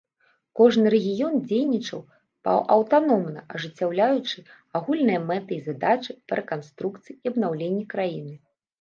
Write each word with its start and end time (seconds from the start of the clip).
Кожны 0.59 0.91
рэгіён 0.93 1.35
дзейнічаў 1.49 2.01
паўаўтаномна, 2.47 3.45
ажыццяўляючы 3.53 4.37
агульныя 4.83 5.19
мэты 5.29 5.51
і 5.61 5.63
задачы 5.71 6.11
па 6.31 6.45
рэканструкцыі 6.45 7.13
і 7.23 7.35
абнаўленні 7.35 7.85
краіны. 7.97 8.35